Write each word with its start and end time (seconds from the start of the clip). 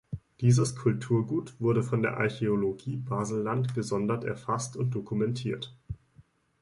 Dieses 0.39 0.75
«Kulturgut» 0.75 1.55
wurde 1.61 1.83
von 1.83 2.01
der 2.01 2.17
Archäologie 2.17 2.97
Baselland 2.97 3.75
gesondert 3.75 4.23
erfasst 4.23 4.75
und 4.75 4.95
dokumentiert. 4.95 5.77